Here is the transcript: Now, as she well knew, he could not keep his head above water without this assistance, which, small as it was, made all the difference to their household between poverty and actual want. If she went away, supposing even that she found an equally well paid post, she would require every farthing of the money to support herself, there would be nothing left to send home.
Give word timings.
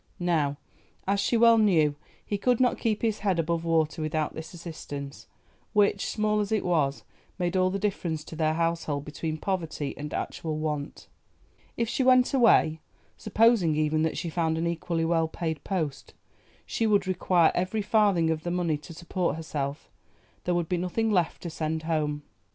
Now, 0.19 0.57
as 1.07 1.19
she 1.19 1.37
well 1.37 1.59
knew, 1.59 1.93
he 2.25 2.39
could 2.39 2.59
not 2.59 2.79
keep 2.79 3.03
his 3.03 3.19
head 3.19 3.37
above 3.37 3.63
water 3.63 4.01
without 4.01 4.33
this 4.33 4.51
assistance, 4.51 5.27
which, 5.73 6.07
small 6.07 6.39
as 6.39 6.51
it 6.51 6.65
was, 6.65 7.03
made 7.37 7.55
all 7.55 7.69
the 7.69 7.77
difference 7.77 8.23
to 8.23 8.35
their 8.35 8.55
household 8.55 9.05
between 9.05 9.37
poverty 9.37 9.95
and 9.95 10.11
actual 10.11 10.57
want. 10.57 11.07
If 11.77 11.87
she 11.87 12.01
went 12.03 12.33
away, 12.33 12.79
supposing 13.15 13.75
even 13.75 14.01
that 14.01 14.17
she 14.17 14.31
found 14.31 14.57
an 14.57 14.65
equally 14.65 15.05
well 15.05 15.27
paid 15.27 15.63
post, 15.63 16.15
she 16.65 16.87
would 16.87 17.05
require 17.05 17.51
every 17.53 17.83
farthing 17.83 18.31
of 18.31 18.41
the 18.41 18.49
money 18.49 18.77
to 18.77 18.93
support 18.95 19.35
herself, 19.35 19.87
there 20.45 20.55
would 20.55 20.67
be 20.67 20.77
nothing 20.77 21.11
left 21.11 21.43
to 21.43 21.51
send 21.51 21.83
home. 21.83 22.23